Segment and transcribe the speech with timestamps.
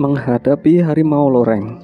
[0.00, 1.76] menghadapi harimau loreng.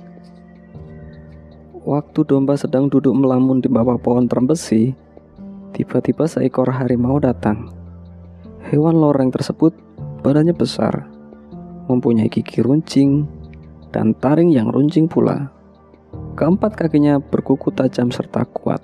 [1.85, 4.96] Waktu domba sedang duduk melamun di bawah pohon terembesi,
[5.77, 7.69] tiba-tiba seekor harimau datang.
[8.72, 9.76] Hewan loreng tersebut
[10.24, 11.13] badannya besar,
[11.92, 13.29] mempunyai gigi runcing,
[13.92, 15.53] dan taring yang runcing pula.
[16.41, 18.80] Keempat kakinya berkuku tajam serta kuat.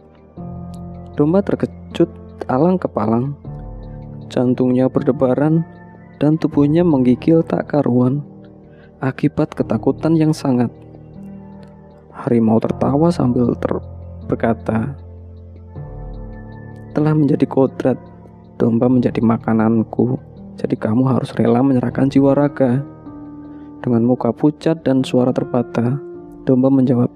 [1.17, 2.13] Domba terkejut
[2.53, 3.33] alang kepalang,
[4.29, 5.65] jantungnya berdebaran,
[6.21, 8.29] dan tubuhnya menggigil tak karuan
[9.03, 10.71] akibat ketakutan yang sangat.
[12.15, 13.83] Harimau tertawa sambil ter
[14.31, 14.95] berkata,
[16.95, 17.99] "Telah menjadi kodrat,
[18.63, 20.23] domba menjadi makananku,
[20.55, 22.87] jadi kamu harus rela menyerahkan jiwa raga."
[23.83, 25.99] Dengan muka pucat dan suara terbata,
[26.47, 27.11] domba menjawab,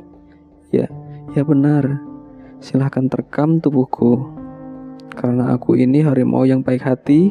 [0.75, 0.91] "Ya,
[1.39, 2.03] ya benar.
[2.59, 4.27] Silahkan terkam tubuhku.
[5.15, 7.31] Karena aku ini harimau yang baik hati,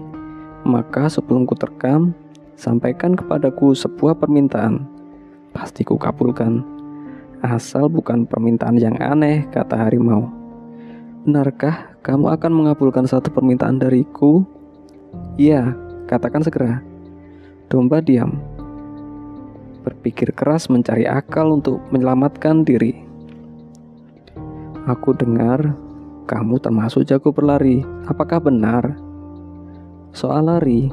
[0.63, 2.15] maka sebelum ku terkam,
[2.55, 4.87] Sampaikan kepadaku sebuah permintaan.
[5.51, 6.63] Pasti ku kabulkan.
[7.43, 10.31] Asal bukan permintaan yang aneh, kata harimau.
[11.27, 14.47] Benarkah kamu akan mengabulkan satu permintaan dariku?
[15.35, 15.75] Iya,
[16.07, 16.79] katakan segera.
[17.67, 18.39] Domba diam.
[19.83, 23.03] Berpikir keras mencari akal untuk menyelamatkan diri.
[24.87, 25.75] Aku dengar
[26.25, 27.83] kamu termasuk jago berlari.
[28.07, 28.97] Apakah benar?
[30.15, 30.89] Soal lari,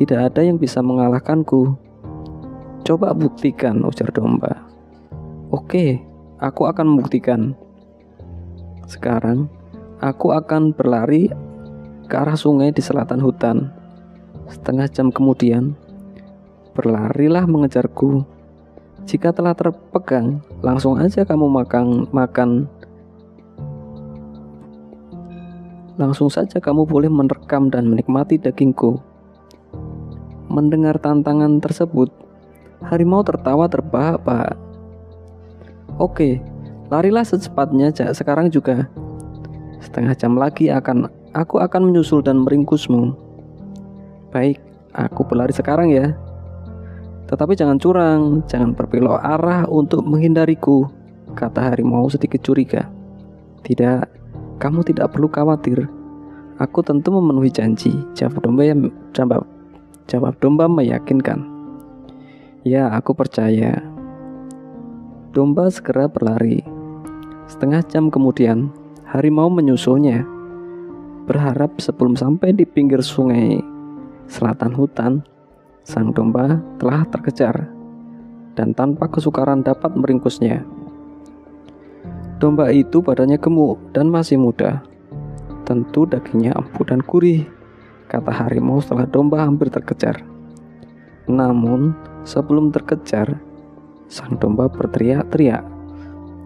[0.00, 1.76] tidak ada yang bisa mengalahkanku.
[2.88, 4.64] Coba buktikan, ujar domba.
[5.52, 6.00] Oke,
[6.40, 7.52] aku akan membuktikan.
[8.88, 9.52] Sekarang,
[10.00, 11.28] aku akan berlari
[12.08, 13.68] ke arah sungai di selatan hutan.
[14.48, 15.76] Setengah jam kemudian,
[16.72, 18.24] berlarilah mengejarku.
[19.04, 22.72] Jika telah terpegang, langsung aja kamu makan makan.
[26.00, 29.09] Langsung saja kamu boleh merekam dan menikmati dagingku.
[30.50, 32.10] Mendengar tantangan tersebut,
[32.82, 34.58] harimau tertawa terbahak-bahak.
[35.94, 36.42] Oke,
[36.90, 38.90] larilah secepatnya sekarang juga.
[39.78, 41.06] Setengah jam lagi akan
[41.38, 43.14] aku akan menyusul dan meringkusmu.
[44.34, 44.58] Baik,
[44.90, 46.18] aku berlari sekarang ya.
[47.30, 50.90] Tetapi jangan curang, jangan berbelok arah untuk menghindariku,
[51.38, 52.90] kata harimau sedikit curiga.
[53.62, 54.02] Tidak,
[54.58, 55.86] kamu tidak perlu khawatir.
[56.58, 58.90] Aku tentu memenuhi janji, jawab domba yang
[60.10, 61.46] Jawab domba meyakinkan.
[62.66, 63.78] Ya, aku percaya.
[65.30, 66.66] Domba segera berlari.
[67.46, 68.74] Setengah jam kemudian,
[69.06, 70.26] harimau menyusulnya.
[71.30, 73.62] Berharap sebelum sampai di pinggir sungai
[74.26, 75.22] selatan hutan,
[75.86, 77.70] sang domba telah terkejar
[78.58, 80.66] dan tanpa kesukaran dapat meringkusnya.
[82.42, 84.82] Domba itu badannya gemuk dan masih muda.
[85.62, 87.59] Tentu dagingnya empuk dan gurih
[88.10, 90.18] kata harimau setelah domba hampir terkejar.
[91.30, 91.94] Namun,
[92.26, 93.38] sebelum terkejar,
[94.10, 95.62] sang domba berteriak-teriak,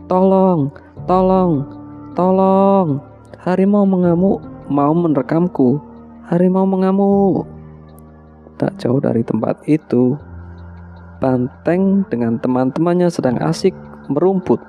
[0.04, 0.68] "Tolong,
[1.08, 1.64] tolong,
[2.12, 3.00] tolong!
[3.40, 5.80] Harimau mengamuk, mau menerekamku.
[6.28, 7.48] Harimau mengamuk."
[8.60, 10.20] Tak jauh dari tempat itu,
[11.24, 13.72] Banteng dengan teman-temannya sedang asik
[14.12, 14.60] merumput.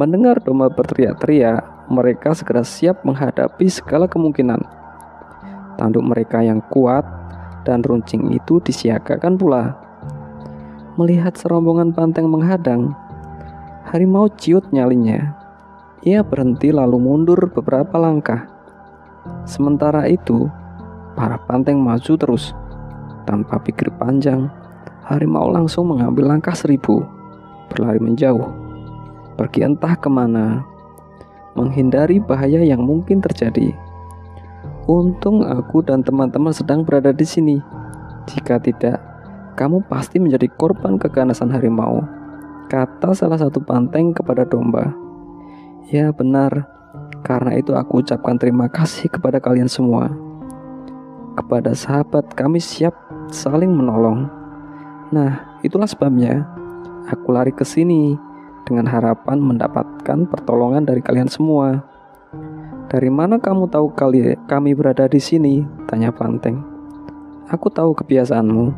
[0.00, 4.77] Mendengar domba berteriak-teriak, mereka segera siap menghadapi segala kemungkinan.
[5.78, 7.06] Tanduk mereka yang kuat
[7.62, 9.78] dan runcing itu disiagakan pula.
[10.98, 12.90] Melihat serombongan banteng menghadang,
[13.86, 15.38] harimau ciut nyalinya.
[16.02, 18.50] Ia berhenti lalu mundur beberapa langkah.
[19.46, 20.50] Sementara itu,
[21.14, 22.50] para banteng maju terus.
[23.22, 24.50] Tanpa pikir panjang,
[25.06, 27.06] harimau langsung mengambil langkah seribu,
[27.70, 28.50] berlari menjauh,
[29.38, 30.66] pergi entah ke mana,
[31.54, 33.74] menghindari bahaya yang mungkin terjadi.
[34.88, 37.60] Untung aku dan teman-teman sedang berada di sini.
[38.24, 38.96] Jika tidak,
[39.52, 42.00] kamu pasti menjadi korban keganasan harimau.
[42.72, 44.96] Kata salah satu banteng kepada domba.
[45.92, 46.64] Ya benar,
[47.20, 50.08] karena itu aku ucapkan terima kasih kepada kalian semua.
[51.36, 52.96] Kepada sahabat kami siap
[53.28, 54.32] saling menolong.
[55.12, 56.48] Nah, itulah sebabnya
[57.12, 58.16] aku lari ke sini
[58.64, 61.84] dengan harapan mendapatkan pertolongan dari kalian semua.
[62.88, 65.60] Dari mana kamu tahu kali kami berada di sini?
[65.84, 66.64] Tanya Panteng.
[67.52, 68.72] Aku tahu kebiasaanmu.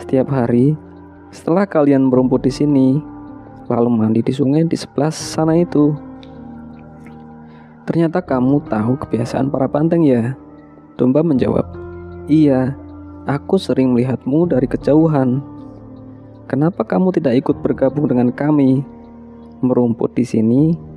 [0.00, 0.72] Setiap hari,
[1.28, 3.04] setelah kalian merumput di sini,
[3.68, 5.92] lalu mandi di sungai di sebelah sana itu.
[7.84, 10.32] Ternyata kamu tahu kebiasaan para panteng ya?
[10.96, 11.68] Domba menjawab,
[12.24, 12.72] Iya,
[13.28, 15.44] aku sering melihatmu dari kejauhan.
[16.48, 18.80] Kenapa kamu tidak ikut bergabung dengan kami?
[19.60, 20.93] Merumput di sini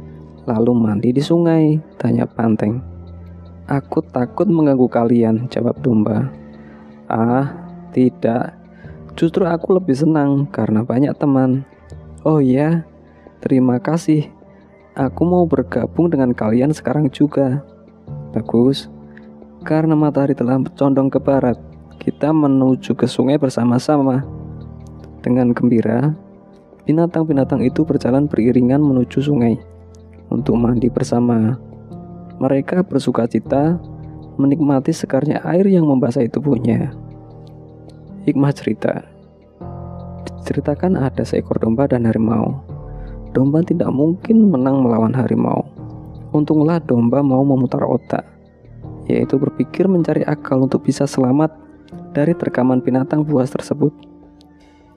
[0.48, 1.76] lalu mandi di sungai?
[2.00, 2.80] Tanya Panteng.
[3.68, 6.32] Aku takut mengganggu kalian, jawab domba.
[7.12, 7.52] Ah,
[7.92, 8.56] tidak.
[9.20, 11.68] Justru aku lebih senang karena banyak teman.
[12.24, 12.88] Oh iya,
[13.44, 14.32] terima kasih.
[14.96, 17.62] Aku mau bergabung dengan kalian sekarang juga.
[18.32, 18.88] Bagus.
[19.68, 21.60] Karena matahari telah condong ke barat,
[22.00, 24.24] kita menuju ke sungai bersama-sama.
[25.20, 26.16] Dengan gembira,
[26.88, 29.60] binatang-binatang itu berjalan beriringan menuju sungai
[30.32, 31.56] untuk mandi bersama.
[32.38, 33.82] Mereka bersuka cita
[34.38, 36.94] menikmati sekarnya air yang membasahi tubuhnya.
[38.28, 39.18] Hikmah cerita
[40.48, 42.64] Diceritakan ada seekor domba dan harimau.
[43.36, 45.68] Domba tidak mungkin menang melawan harimau.
[46.32, 48.24] Untunglah domba mau memutar otak,
[49.12, 51.52] yaitu berpikir mencari akal untuk bisa selamat
[52.16, 53.92] dari terkaman binatang buas tersebut.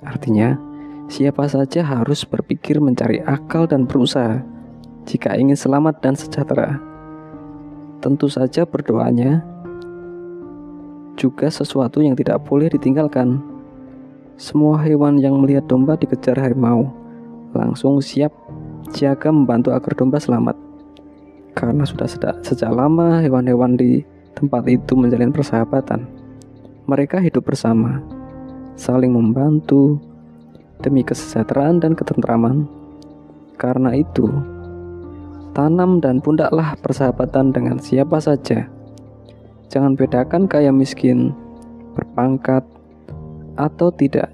[0.07, 0.55] Artinya,
[1.11, 4.47] siapa saja harus berpikir mencari akal dan berusaha
[5.05, 6.91] jika ingin selamat dan sejahtera
[8.01, 9.45] tentu saja berdoanya
[11.21, 13.45] juga sesuatu yang tidak boleh ditinggalkan.
[14.41, 16.89] Semua hewan yang melihat domba dikejar harimau
[17.53, 18.33] langsung siap
[18.89, 20.57] siaga membantu agar domba selamat.
[21.53, 22.09] Karena sudah
[22.41, 24.01] sejak lama hewan-hewan di
[24.33, 26.09] tempat itu menjalin persahabatan.
[26.89, 28.01] Mereka hidup bersama,
[28.81, 30.01] saling membantu
[30.81, 32.65] demi kesejahteraan dan ketentraman.
[33.61, 34.25] Karena itu,
[35.51, 38.71] Tanam dan pundaklah persahabatan dengan siapa saja.
[39.71, 41.35] Jangan bedakan kaya miskin,
[41.99, 42.63] berpangkat,
[43.59, 44.31] atau tidak.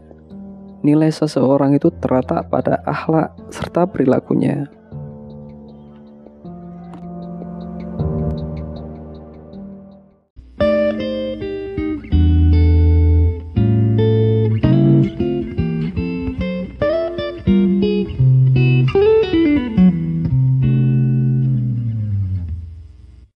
[0.85, 4.69] Nilai seseorang itu terletak pada akhlak serta perilakunya.